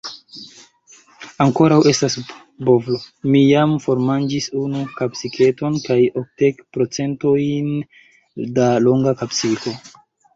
Ankoraŭ 1.43 1.75
estas 1.89 2.13
bovlo, 2.69 2.97
mi 3.33 3.41
jam 3.47 3.75
formanĝis 3.83 4.47
unu 4.61 4.81
kapsiketon, 5.01 5.77
kaj 5.89 5.97
okdek 6.23 6.63
procentojn 6.79 7.69
da 8.57 8.67
longa 8.87 9.15
kapsiko. 9.21 9.75